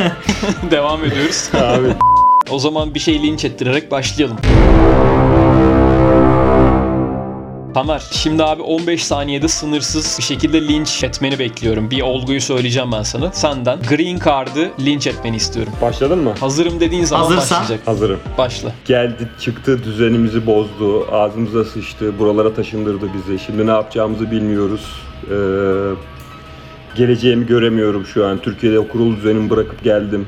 Devam 0.71 1.05
ediyoruz. 1.05 1.49
Abi 1.53 1.87
O 2.49 2.59
zaman 2.59 2.93
bir 2.95 2.99
şey 2.99 3.23
linç 3.23 3.45
ettirerek 3.45 3.91
başlayalım. 3.91 4.37
Tamer, 7.73 8.03
şimdi 8.11 8.43
abi 8.43 8.61
15 8.61 9.03
saniyede 9.05 9.47
sınırsız 9.47 10.15
bir 10.19 10.23
şekilde 10.23 10.67
linç 10.67 11.03
etmeni 11.03 11.39
bekliyorum. 11.39 11.91
Bir 11.91 12.01
olguyu 12.01 12.41
söyleyeceğim 12.41 12.91
ben 12.91 13.03
sana. 13.03 13.31
Senden 13.31 13.79
Green 13.89 14.19
Card'ı 14.25 14.71
linç 14.85 15.07
etmeni 15.07 15.35
istiyorum. 15.35 15.73
başladın 15.81 16.19
mı? 16.19 16.33
Hazırım 16.39 16.79
dediğin 16.79 17.03
zaman 17.03 17.23
Hazırsan. 17.23 17.61
başlayacak. 17.61 17.87
Hazırım. 17.87 18.19
Başla. 18.37 18.71
Geldi 18.85 19.29
çıktı 19.39 19.83
düzenimizi 19.83 20.45
bozdu. 20.45 21.07
Ağzımıza 21.11 21.63
sıçtı. 21.63 22.19
Buralara 22.19 22.53
taşındırdı 22.53 23.05
bizi. 23.13 23.39
Şimdi 23.45 23.67
ne 23.67 23.71
yapacağımızı 23.71 24.31
bilmiyoruz. 24.31 24.85
Ee, 25.23 25.35
geleceğimi 26.95 27.45
göremiyorum 27.45 28.05
şu 28.05 28.25
an. 28.27 28.37
Türkiye'de 28.37 28.87
kurulu 28.87 29.15
düzenimi 29.15 29.49
bırakıp 29.49 29.83
geldim. 29.83 30.25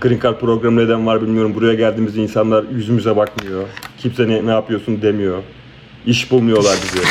Green 0.00 0.20
Card 0.20 0.38
programı 0.40 0.80
neden 0.84 1.06
var 1.06 1.22
bilmiyorum. 1.22 1.54
Buraya 1.54 1.74
geldiğimizde 1.74 2.22
insanlar 2.22 2.64
yüzümüze 2.74 3.16
bakmıyor. 3.16 3.62
Kimse 3.98 4.28
ne, 4.28 4.46
ne 4.46 4.50
yapıyorsun 4.50 5.02
demiyor. 5.02 5.38
İş 6.06 6.30
bulmuyorlar 6.30 6.76
bize. 6.84 7.04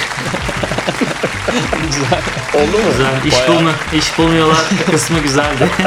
Güzel. 1.88 2.22
Oldu 2.56 2.78
mu? 2.78 2.84
Güzel. 2.92 3.14
İş, 3.26 3.34
Bayağı- 3.34 3.48
bulma, 3.60 3.72
iş 3.98 4.18
bulmuyorlar 4.18 4.58
kısmı 4.92 5.20
güzeldi. 5.20 5.70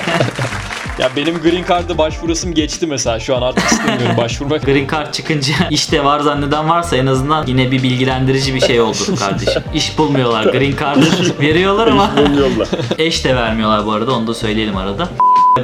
Ya 0.98 1.10
benim 1.16 1.38
Green 1.42 1.64
Card'a 1.68 1.98
başvurasım 1.98 2.54
geçti 2.54 2.86
mesela. 2.86 3.20
Şu 3.20 3.36
an 3.36 3.42
artık 3.42 3.64
istemiyorum 3.72 4.16
başvurmak. 4.16 4.66
Green 4.66 4.86
Card 4.92 5.12
çıkınca 5.12 5.54
işte 5.70 6.04
var 6.04 6.20
zanneden 6.20 6.68
varsa 6.68 6.96
en 6.96 7.06
azından 7.06 7.46
yine 7.46 7.70
bir 7.70 7.82
bilgilendirici 7.82 8.54
bir 8.54 8.60
şey 8.60 8.80
oldu 8.80 9.16
kardeşim. 9.18 9.62
İş 9.74 9.98
bulmuyorlar. 9.98 10.44
Green 10.44 10.74
Card'ı 10.80 11.40
veriyorlar 11.40 11.86
ama 11.86 12.10
İş 12.16 12.22
bulmuyorlar. 12.24 12.68
eş 12.98 13.24
de 13.24 13.36
vermiyorlar 13.36 13.86
bu 13.86 13.92
arada 13.92 14.12
onu 14.14 14.26
da 14.26 14.34
söyleyelim 14.34 14.76
arada. 14.76 15.08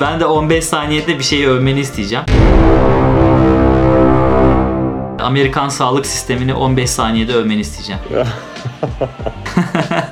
Ben 0.00 0.20
de 0.20 0.26
15 0.26 0.64
saniyede 0.64 1.18
bir 1.18 1.24
şeyi 1.24 1.48
övmeni 1.48 1.80
isteyeceğim. 1.80 2.24
Amerikan 5.22 5.68
sağlık 5.68 6.06
sistemini 6.06 6.54
15 6.54 6.90
saniyede 6.90 7.34
övmeni 7.34 7.60
isteyeceğim. 7.60 8.00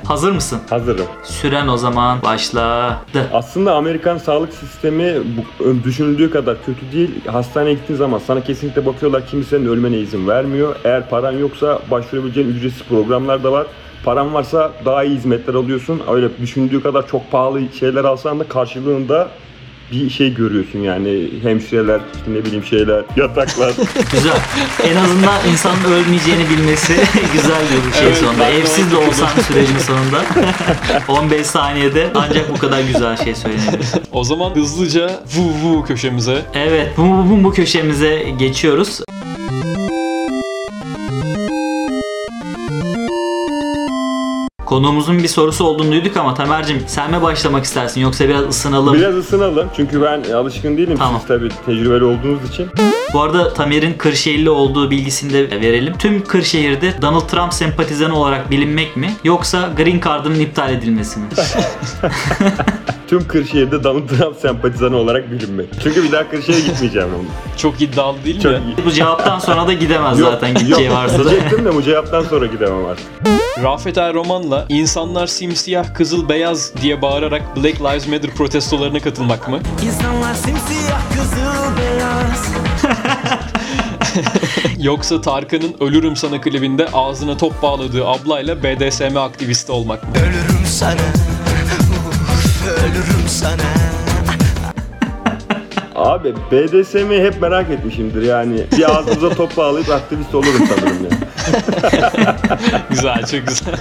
Hazır 0.07 0.31
mısın? 0.31 0.59
Hazırım. 0.69 1.05
Süren 1.23 1.67
o 1.67 1.77
zaman 1.77 2.21
başladı. 2.21 2.97
Aslında 3.33 3.75
Amerikan 3.75 4.17
sağlık 4.17 4.53
sistemi 4.53 5.15
bu, 5.59 5.83
düşünüldüğü 5.83 6.31
kadar 6.31 6.65
kötü 6.65 6.91
değil. 6.91 7.09
Hastaneye 7.27 7.73
gittiğin 7.73 7.99
zaman 7.99 8.21
sana 8.27 8.41
kesinlikle 8.41 8.85
bakıyorlar 8.85 9.27
kimsenin 9.27 9.65
ölmene 9.65 9.97
izin 9.97 10.27
vermiyor. 10.27 10.75
Eğer 10.83 11.09
paran 11.09 11.31
yoksa 11.31 11.79
başvurabileceğin 11.91 12.47
ücretsiz 12.47 12.83
programlar 12.83 13.43
da 13.43 13.51
var. 13.51 13.67
Paran 14.05 14.33
varsa 14.33 14.71
daha 14.85 15.03
iyi 15.03 15.15
hizmetler 15.15 15.53
alıyorsun. 15.53 16.01
Öyle 16.11 16.37
düşündüğü 16.41 16.83
kadar 16.83 17.07
çok 17.07 17.31
pahalı 17.31 17.61
şeyler 17.79 18.03
alsan 18.03 18.39
da 18.39 18.47
karşılığında 18.47 19.27
bir 19.91 20.09
şey 20.09 20.33
görüyorsun 20.33 20.79
yani 20.79 21.27
hemşireler 21.43 21.99
işte 22.15 22.33
ne 22.33 22.45
bileyim 22.45 22.63
şeyler 22.65 23.03
yataklar 23.17 23.73
Güzel. 24.11 24.37
En 24.83 24.95
azından 24.95 25.35
insanın 25.51 25.83
ölmeyeceğini 25.83 26.49
bilmesi 26.49 26.93
güzel 27.33 27.61
bir 27.87 27.93
şey 27.97 28.07
Evet, 28.07 28.17
sonunda. 28.17 28.39
ben 28.39 28.51
de 28.51 28.57
Evsiz 28.57 28.91
de 28.91 28.95
onu 28.95 29.07
olsan 29.07 29.27
sürecin 29.47 29.77
sonunda 29.77 30.21
15 31.07 31.45
saniyede 31.47 32.07
ancak 32.15 32.49
bu 32.49 32.57
kadar 32.57 32.81
güzel 32.81 33.17
şey 33.17 33.35
söylenebilir. 33.35 33.87
O 34.11 34.23
zaman 34.23 34.55
hızlıca 34.55 35.07
vu 35.35 35.43
vu 35.63 35.85
köşemize 35.85 36.41
Evet 36.53 36.87
bu, 36.97 37.01
bu, 37.03 37.43
bu 37.43 37.51
köşemize 37.53 38.23
geçiyoruz. 38.39 38.99
Konuğumuzun 44.71 45.23
bir 45.23 45.27
sorusu 45.27 45.63
olduğunu 45.63 45.91
duyduk 45.91 46.17
ama 46.17 46.33
Tamer'cim 46.33 46.83
sen 46.87 47.11
mi 47.11 47.21
başlamak 47.21 47.63
istersin 47.63 48.01
yoksa 48.01 48.27
biraz 48.29 48.47
ısınalım? 48.47 48.93
biraz 48.93 49.15
ısınalım 49.15 49.67
çünkü 49.75 50.01
ben 50.01 50.23
alışkın 50.33 50.77
değilim 50.77 50.97
Tamam. 50.97 51.19
siz 51.19 51.27
tabii 51.27 51.49
tecrübeli 51.65 52.03
olduğunuz 52.03 52.49
için 52.49 52.67
Bu 53.13 53.21
arada 53.21 53.53
Tamer'in 53.53 53.93
Kırşehirli 53.93 54.49
olduğu 54.49 54.91
bilgisini 54.91 55.33
de 55.33 55.61
verelim. 55.61 55.97
Tüm 55.97 56.23
Kırşehir'de 56.23 57.01
Donald 57.01 57.27
Trump 57.27 57.53
sempatizanı 57.53 58.15
olarak 58.15 58.51
bilinmek 58.51 58.97
mi 58.97 59.13
yoksa 59.23 59.69
Green 59.77 59.99
Card'ın 60.05 60.35
iptal 60.35 60.73
edilmesi 60.73 61.19
mi? 61.19 61.25
tüm 63.11 63.27
Kırşehir'de 63.27 63.83
Donald 63.83 64.07
Trump 64.07 64.37
sempatizanı 64.37 64.97
olarak 64.97 65.31
bilinmek. 65.31 65.67
Çünkü 65.83 66.03
bir 66.03 66.11
daha 66.11 66.29
Kırşehir'e 66.29 66.59
gitmeyeceğim 66.59 67.07
onu. 67.07 67.25
çok 67.57 67.81
iddialı 67.81 68.17
değil 68.25 68.35
mi? 68.35 68.41
Çok 68.41 68.51
iyi. 68.51 68.85
Bu 68.85 68.91
cevaptan 68.91 69.39
sonra 69.39 69.67
da 69.67 69.73
gidemez 69.73 70.19
zaten 70.19 70.53
gideceği 70.53 70.87
yok, 70.87 70.95
varsa 70.95 71.19
da. 71.19 71.29
Diyecektim 71.29 71.65
de 71.65 71.75
bu 71.75 71.83
cevaptan 71.83 72.23
sonra 72.23 72.45
gidemem 72.45 72.85
artık. 72.85 73.05
Rafet 73.63 73.97
Er 73.97 74.13
Roman'la 74.13 74.65
insanlar 74.69 75.27
simsiyah 75.27 75.93
kızıl 75.93 76.29
beyaz 76.29 76.71
diye 76.81 77.01
bağırarak 77.01 77.55
Black 77.55 77.81
Lives 77.81 78.07
Matter 78.07 78.31
protestolarına 78.31 78.99
katılmak 78.99 79.47
mı? 79.49 79.59
İnsanlar 79.85 80.33
simsiyah 80.33 81.01
kızıl 81.09 81.77
beyaz 81.77 82.47
Yoksa 84.83 85.21
Tarkan'ın 85.21 85.75
Ölürüm 85.79 86.15
Sana 86.15 86.41
klibinde 86.41 86.87
ağzına 86.93 87.37
top 87.37 87.61
bağladığı 87.61 88.07
ablayla 88.07 88.63
BDSM 88.63 89.17
aktivisti 89.17 89.71
olmak 89.71 90.03
mı? 90.03 90.09
Ölürüm 90.15 90.65
sana 90.65 90.91
Uf, 92.33 92.67
Ölürüm 92.83 93.27
sana 93.27 93.63
Abi 96.01 96.33
BDSM'yi 96.51 97.23
hep 97.23 97.41
merak 97.41 97.69
etmişimdir 97.69 98.21
yani. 98.21 98.65
Bir 98.77 98.97
ağzımıza 98.97 99.29
top 99.29 99.57
bağlayıp 99.57 99.89
aktivist 99.89 100.35
olurum 100.35 100.67
sanırım 100.69 101.03
ya. 101.03 101.09
güzel, 102.89 103.25
çok 103.25 103.47
güzel. 103.47 103.75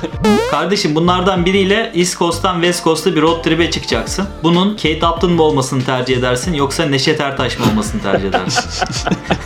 Kardeşim 0.51 0.95
bunlardan 0.95 1.47
biriyle 1.47 1.93
East 1.95 2.19
Coast'tan 2.19 2.55
West 2.55 2.85
Coast'a 2.85 3.17
bir 3.17 3.23
road 3.23 3.45
trip'e 3.45 3.71
çıkacaksın. 3.71 4.27
Bunun 4.43 4.77
Kate 4.77 5.07
Upton 5.07 5.33
mu 5.33 5.43
olmasını 5.43 5.85
tercih 5.85 6.17
edersin 6.17 6.55
yoksa 6.55 6.87
Neşet 6.87 7.21
Ertaş 7.21 7.59
mı 7.59 7.65
olmasını 7.71 8.03
tercih 8.03 8.29
edersin? 8.29 8.65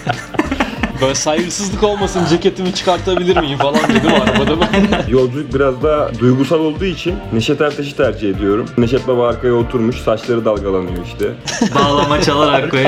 Böyle 1.04 1.14
saygısızlık 1.14 1.82
olmasın 1.82 2.26
ceketimi 2.30 2.74
çıkartabilir 2.74 3.36
miyim 3.36 3.58
falan 3.58 3.76
dedim 3.88 4.10
arabada 4.14 4.60
ben. 4.60 5.04
Yolculuk 5.08 5.54
biraz 5.54 5.82
da 5.82 6.10
duygusal 6.20 6.60
olduğu 6.60 6.84
için 6.84 7.14
Neşet 7.32 7.60
Ertaş'ı 7.60 7.96
tercih 7.96 8.30
ediyorum. 8.30 8.66
Neşet 8.78 9.08
Baba 9.08 9.28
arkaya 9.28 9.54
oturmuş, 9.54 9.96
saçları 9.96 10.44
dalgalanıyor 10.44 11.06
işte. 11.06 11.32
Bağlama 11.74 12.22
çalarak 12.22 12.70
koy. 12.70 12.84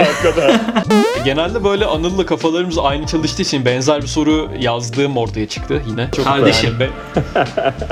Genelde 1.27 1.65
böyle 1.65 1.85
Anıl'la 1.85 2.27
kafalarımız 2.27 2.79
aynı 2.79 3.07
çalıştığı 3.07 3.43
için 3.43 3.65
benzer 3.65 4.03
bir 4.03 4.07
soru 4.07 4.49
yazdığım 4.61 5.17
ortaya 5.17 5.49
çıktı 5.49 5.83
yine. 5.89 6.09
Çok 6.17 6.25
Kardeşim. 6.25 6.81
be- 6.81 6.91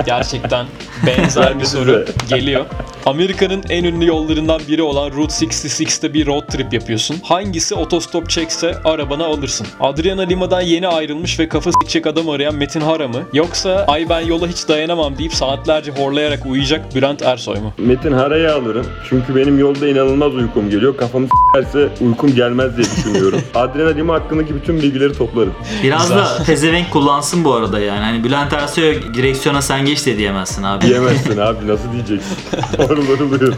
gerçekten 0.07 0.67
benzer 1.07 1.51
Ben 1.51 1.61
bir 1.61 1.65
soru 1.65 2.05
geliyor. 2.29 2.65
Amerika'nın 3.07 3.65
en 3.71 3.85
ünlü 3.85 4.07
yollarından 4.07 4.61
biri 4.69 4.83
olan 4.83 5.11
Route 5.11 5.35
66'te 5.35 6.15
bir 6.15 6.27
road 6.27 6.49
trip 6.49 6.73
yapıyorsun. 6.73 7.17
Hangisi 7.23 7.75
otostop 7.75 8.31
çekse 8.31 8.75
arabanı 8.85 9.25
alırsın? 9.27 9.67
Adriana 9.81 10.23
Lima'dan 10.23 10.61
yeni 10.61 10.89
ayrılmış 10.89 11.39
ve 11.41 11.49
kafa 11.49 11.71
s**ecek 11.73 12.07
adam 12.07 12.29
arayan 12.29 12.55
Metin 12.55 12.81
Hara 12.81 13.09
mı? 13.09 13.23
Yoksa 13.33 13.85
ay 13.89 14.09
ben 14.09 14.21
yola 14.21 14.47
hiç 14.49 14.69
dayanamam 14.69 15.19
deyip 15.19 15.35
saatlerce 15.35 15.91
horlayarak 15.93 16.47
uyuyacak 16.47 16.95
Bülent 16.95 17.23
Ersoy 17.23 17.61
mu? 17.61 17.73
Metin 17.79 18.13
Hara'yı 18.13 18.55
alırım. 18.55 18.87
Çünkü 19.09 19.37
benim 19.37 19.59
yolda 19.59 19.89
inanılmaz 19.89 20.35
uykum 20.35 20.71
geliyor. 20.71 20.97
Kafamı 20.97 21.27
s**erse 21.27 21.89
uykum 22.01 22.35
gelmez 22.35 22.77
diye 22.77 22.87
düşünüyorum. 22.87 23.24
Adriana 23.55 23.91
Lima 23.91 24.15
hakkındaki 24.15 24.55
bütün 24.55 24.83
bilgileri 24.83 25.13
toplarım. 25.13 25.55
Biraz 25.83 26.11
da 26.11 26.43
pezevenk 26.47 26.91
kullansın 26.91 27.45
bu 27.45 27.55
arada 27.55 27.81
yani. 27.81 28.01
Hani 28.01 28.25
Bülent 28.25 28.53
Ersoy'a 28.53 28.95
direksiyona 29.15 29.63
sen 29.63 29.85
geç 29.87 30.07
de 30.07 30.19
diyemezsin 30.19 30.63
abi. 30.63 30.87
Diyemezsin 30.87 31.39
abi 31.39 31.69
nasıl 31.69 31.93
diyeceksin? 31.93 32.37
Horul 32.77 33.07
horul 33.07 33.53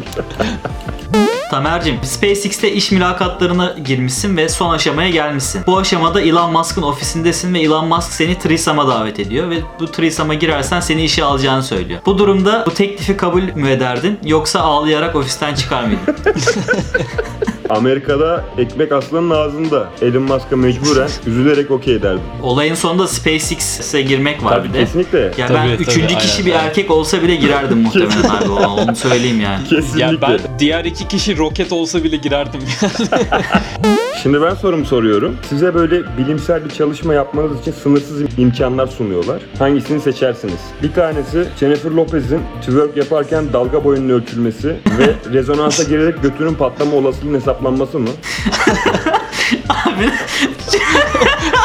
Tamer'cim 1.50 2.04
SpaceX'te 2.04 2.72
iş 2.72 2.92
mülakatlarına 2.92 3.74
girmişsin 3.84 4.36
ve 4.36 4.48
son 4.48 4.74
aşamaya 4.74 5.10
gelmişsin. 5.10 5.62
Bu 5.66 5.78
aşamada 5.78 6.20
Elon 6.20 6.52
Musk'ın 6.52 6.82
ofisindesin 6.82 7.54
ve 7.54 7.60
Elon 7.60 7.88
Musk 7.88 8.12
seni 8.12 8.38
Threesome'a 8.38 8.88
davet 8.88 9.20
ediyor 9.20 9.50
ve 9.50 9.56
bu 9.80 9.86
Threesome'a 9.86 10.34
girersen 10.34 10.80
seni 10.80 11.04
işe 11.04 11.24
alacağını 11.24 11.62
söylüyor. 11.62 12.00
Bu 12.06 12.18
durumda 12.18 12.64
bu 12.66 12.74
teklifi 12.74 13.16
kabul 13.16 13.42
mü 13.42 13.70
ederdin 13.70 14.18
yoksa 14.24 14.60
ağlayarak 14.60 15.16
ofisten 15.16 15.54
çıkar 15.54 15.84
mıydın? 15.84 16.16
Amerika'da 17.68 18.44
ekmek 18.58 18.92
aslanın 18.92 19.30
ağzında. 19.30 19.88
Elon 20.02 20.22
Musk'a 20.22 20.56
mecburen 20.56 21.08
üzülerek 21.26 21.70
okey 21.70 22.02
derdim. 22.02 22.20
Olayın 22.42 22.74
sonunda 22.74 23.06
SpaceX'e 23.08 24.02
girmek 24.02 24.44
var 24.44 24.50
Tabii 24.56 24.68
bir 24.68 24.74
de. 24.74 24.78
kesinlikle. 24.78 25.18
Ya 25.18 25.30
ben 25.38 25.46
Tabii, 25.48 25.56
tabii, 25.72 25.82
üçüncü 25.82 26.14
kişi 26.18 26.32
aynen, 26.32 26.46
bir 26.46 26.52
aynen. 26.52 26.64
erkek 26.68 26.90
olsa 26.90 27.22
bile 27.22 27.34
girerdim 27.34 27.78
muhtemelen 27.82 28.30
abi 28.30 28.50
onu 28.50 28.96
söyleyeyim 28.96 29.40
yani. 29.40 29.64
Kesinlikle. 29.68 30.00
Yani 30.00 30.20
ben 30.22 30.38
diğer 30.58 30.84
iki 30.84 31.08
kişi 31.08 31.36
roket 31.38 31.72
olsa 31.72 32.04
bile 32.04 32.16
girerdim. 32.16 32.60
Şimdi 34.22 34.42
ben 34.42 34.54
sorumu 34.54 34.84
soruyorum. 34.84 35.36
Size 35.48 35.74
böyle 35.74 36.02
bilimsel 36.18 36.64
bir 36.64 36.70
çalışma 36.70 37.14
yapmanız 37.14 37.60
için 37.60 37.72
sınırsız 37.72 38.38
imkanlar 38.38 38.86
sunuyorlar. 38.86 39.42
Hangisini 39.58 40.00
seçersiniz? 40.00 40.60
Bir 40.82 40.92
tanesi 40.92 41.48
Jennifer 41.60 41.90
Lopez'in 41.90 42.40
twerk 42.60 42.96
yaparken 42.96 43.52
dalga 43.52 43.84
boyunun 43.84 44.08
ölçülmesi 44.08 44.76
ve 44.98 45.14
rezonansa 45.32 45.82
girerek 45.82 46.22
götünün 46.22 46.54
patlama 46.54 46.96
olasılığının 46.96 47.38
hesaplanması 47.38 47.98
mı? 47.98 48.08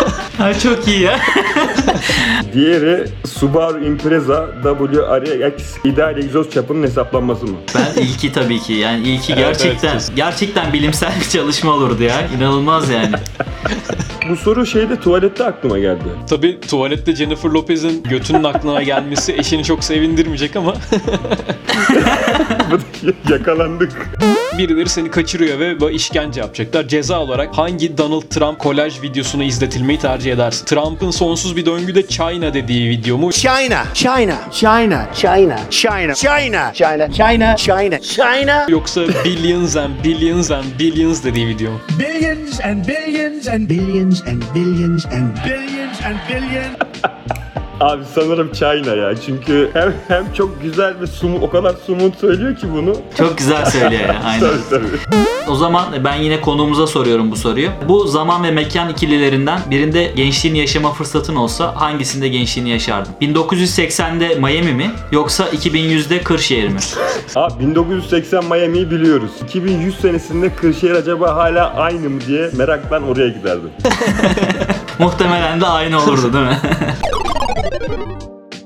Ha, 0.42 0.60
çok 0.60 0.88
iyi 0.88 1.02
ya. 1.02 1.20
Diğeri 2.54 3.08
Subaru 3.26 3.86
Impreza 3.86 4.50
WRX 4.64 5.86
ideal 5.86 6.18
egzoz 6.18 6.52
çapının 6.52 6.84
hesaplanması 6.84 7.46
mı? 7.46 7.58
Ben 7.76 8.02
ilki 8.02 8.34
tabii 8.34 8.60
ki. 8.60 8.74
Yani 8.74 9.08
ilki 9.08 9.34
Evet, 9.34 9.44
gerçekten 9.46 9.90
evet, 9.90 9.98
kesin. 10.00 10.16
gerçekten 10.16 10.74
bilimsel 10.74 11.12
bir 11.26 11.30
çalışma 11.30 11.72
olurdu 11.72 12.04
ya. 12.04 12.16
İnanılmaz 12.38 12.90
yani. 12.90 13.12
Bu 14.30 14.36
soru 14.36 14.66
şeyde 14.66 15.00
tuvalette 15.00 15.44
aklıma 15.44 15.80
geldi. 15.80 16.04
Tabii 16.30 16.60
tuvalette 16.62 17.16
Jennifer 17.16 17.50
Lopez'in 17.50 18.04
götünün 18.04 18.44
aklına 18.44 18.84
gelmesi 18.84 19.34
eşini 19.34 19.64
çok 19.64 19.84
sevindirmeyecek 19.84 20.56
ama 20.56 20.74
Yakalandık. 23.30 23.92
Birileri 24.58 24.90
seni 24.90 25.12
kaçırıyor 25.12 25.60
ve 25.60 25.80
böyle 25.80 25.96
işkence 25.96 26.42
yapacaklar. 26.42 26.88
Ceza 26.88 27.20
olarak 27.20 27.58
hangi 27.58 27.98
Donald 27.98 28.22
Trump 28.22 28.60
kolaj 28.60 29.02
videosunu 29.02 29.44
izletilmeyi 29.44 30.00
tercih 30.00 30.34
edersin? 30.34 30.66
Trump'ın 30.66 31.12
sonsuz 31.12 31.56
bir 31.56 31.66
döngüde 31.66 32.08
China 32.08 32.54
dediği 32.54 32.90
video 32.90 33.18
mu? 33.18 33.32
China 33.32 33.84
China 33.94 34.36
China 34.52 35.08
China 35.14 35.58
China 35.70 36.14
China 36.16 36.72
China 36.74 37.12
China 37.12 37.56
China 37.58 38.00
China 38.02 38.66
Yoksa 38.70 39.02
billions 39.26 39.76
and 39.76 39.92
billions 40.04 40.52
and 40.52 40.66
billions 40.80 41.24
dediği 41.24 41.48
video 41.48 41.72
mu? 41.72 41.80
billions 42.00 42.60
and 42.62 42.88
billions 42.88 43.48
and 43.48 43.70
billions 43.70 44.22
and 44.28 44.44
billions 44.56 45.06
and 45.06 45.36
billions 45.46 46.02
and 46.06 46.16
billions. 46.30 46.76
Abi 47.82 48.04
sanırım 48.16 48.52
China 48.54 48.96
ya. 48.96 49.16
Çünkü 49.26 49.70
hem, 49.74 49.94
hem 50.08 50.34
çok 50.34 50.62
güzel 50.62 50.94
ve 51.02 51.08
sumu, 51.08 51.38
o 51.42 51.50
kadar 51.50 51.76
sumut 51.86 52.20
söylüyor 52.20 52.56
ki 52.56 52.68
bunu. 52.74 52.96
Çok 53.18 53.38
güzel 53.38 53.66
söylüyor 53.66 54.02
ya. 54.02 54.22
Aynen. 54.26 54.40
Tabii 54.40 54.70
tabii. 54.70 55.18
O 55.48 55.56
zaman 55.56 55.86
ben 56.04 56.16
yine 56.16 56.42
konuğumuza 56.42 56.88
soruyorum 56.88 57.32
bu 57.32 57.36
soruyu. 57.36 57.70
Bu 57.88 58.08
zaman 58.08 58.44
ve 58.44 58.52
mekan 58.52 58.90
ikililerinden 58.90 59.60
birinde 59.70 60.12
gençliğini 60.16 60.58
yaşama 60.58 60.94
fırsatın 60.94 61.36
olsa 61.36 61.76
hangisinde 61.76 62.28
gençliğini 62.28 62.70
yaşardın? 62.70 63.12
1980'de 63.22 64.36
Miami 64.36 64.74
mi 64.74 64.92
yoksa 65.12 65.44
2100'de 65.44 66.22
Kırşehir 66.22 66.68
mi? 66.68 66.80
Abi 67.36 67.68
1980 67.68 68.46
Miami'yi 68.46 68.92
biliyoruz. 68.92 69.32
2100 69.44 70.00
senesinde 70.00 70.56
Kırşehir 70.56 70.92
acaba 70.92 71.36
hala 71.36 71.74
aynı 71.74 72.10
mı 72.10 72.22
diye 72.28 72.50
meraktan 72.58 73.08
oraya 73.08 73.28
giderdim. 73.28 73.70
Muhtemelen 75.00 75.62
de 75.62 75.66
aynı 75.66 76.04
olurdu 76.04 76.34
değil 76.34 76.46
mi? 76.46 76.60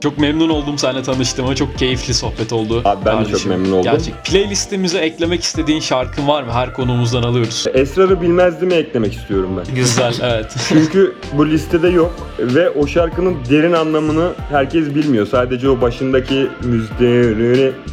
Çok 0.06 0.18
memnun 0.18 0.50
oldum 0.50 0.78
seninle 0.78 1.04
tanıştığıma. 1.04 1.56
Çok 1.56 1.78
keyifli 1.78 2.14
sohbet 2.14 2.54
oldu. 2.54 2.82
Abi 2.86 3.06
ben 3.06 3.26
de 3.26 3.30
çok 3.30 3.46
memnun 3.46 3.72
oldum. 3.72 3.84
Gerçek. 3.84 4.14
Playlistimize 4.26 4.98
eklemek 4.98 5.44
istediğin 5.44 5.80
şarkın 5.80 6.28
var 6.28 6.44
mı? 6.44 6.52
Her 6.52 6.74
konumuzdan 6.74 7.24
alıyoruz. 7.24 7.66
Esrarı 7.74 8.22
bilmezdi 8.22 8.66
mi 8.66 8.74
eklemek 8.74 9.14
istiyorum 9.14 9.50
ben. 9.58 9.76
Güzel, 9.76 10.14
evet. 10.24 10.56
Çünkü 10.70 11.16
bu 11.34 11.50
listede 11.50 11.88
yok 11.90 12.14
ve 12.40 12.70
o 12.70 12.88
şarkının 12.88 13.36
derin 13.50 13.74
anlamını 13.74 14.32
herkes 14.50 14.96
bilmiyor. 14.96 15.28
Sadece 15.28 15.70
o 15.70 15.82
başındaki 15.82 16.48
müzik 16.64 17.00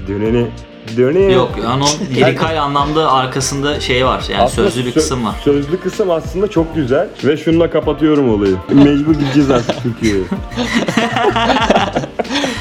döneni 0.09 0.47
döneni 0.97 1.33
Yok 1.33 1.51
yani 1.65 1.85
o 1.85 1.87
lirikal 2.15 2.63
anlamda 2.63 3.13
arkasında 3.13 3.81
şey 3.81 4.07
var 4.07 4.25
yani 4.33 4.43
Aslında 4.43 4.71
sözlü 4.71 4.87
bir 4.87 4.91
sö- 4.91 4.95
kısım 4.95 5.25
var. 5.27 5.35
Sözlü 5.45 5.81
kısım 5.81 6.11
aslında 6.11 6.49
çok 6.49 6.75
güzel 6.75 7.09
ve 7.25 7.37
şununla 7.37 7.71
kapatıyorum 7.71 8.31
olayı. 8.35 8.57
Mecbur 8.73 9.15
gideceğiz 9.15 9.51
artık 9.51 9.83
Türkiye'ye. 9.83 10.23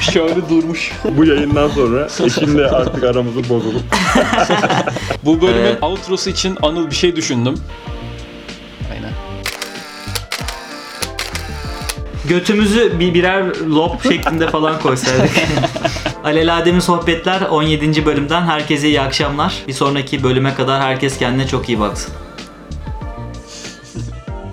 Şöyle 0.00 0.48
durmuş. 0.48 0.92
Bu 1.16 1.24
yayından 1.24 1.68
sonra 1.68 2.08
eşimle 2.24 2.66
artık 2.66 3.04
aramızı 3.04 3.48
bozulup 3.48 3.82
Bu 5.24 5.42
bölümün 5.42 5.58
Evet. 5.60 5.82
outrosu 5.82 6.30
için 6.30 6.58
Anıl 6.62 6.90
bir 6.90 6.94
şey 6.94 7.16
düşündüm. 7.16 7.54
Götümüzü 12.32 13.00
bir 13.00 13.14
birer 13.14 13.44
lob 13.60 14.02
şeklinde 14.02 14.50
falan 14.50 14.80
koysaydık. 14.80 15.30
Alelade 16.24 16.72
mi 16.72 16.82
sohbetler 16.82 17.40
17. 17.40 18.06
bölümden 18.06 18.42
herkese 18.42 18.88
iyi 18.88 19.00
akşamlar. 19.00 19.54
Bir 19.68 19.72
sonraki 19.72 20.22
bölüme 20.22 20.54
kadar 20.54 20.82
herkes 20.82 21.18
kendine 21.18 21.46
çok 21.46 21.68
iyi 21.68 21.80
baksın. 21.80 22.14